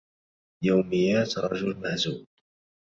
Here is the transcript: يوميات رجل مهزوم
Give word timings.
يوميات 0.63 1.37
رجل 1.37 1.73
مهزوم 1.77 2.25